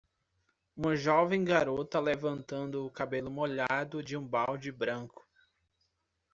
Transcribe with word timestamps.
uma 0.75 0.95
jovem 0.95 1.43
garota 1.45 1.99
levantando 1.99 2.83
o 2.83 2.89
cabelo 2.89 3.29
molhado 3.29 4.01
de 4.01 4.17
um 4.17 4.27
balde 4.27 4.71
branco 4.71 5.23